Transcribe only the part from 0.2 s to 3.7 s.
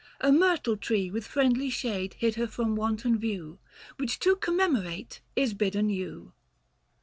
myrtle tree With friendly shade hid her from wanton view,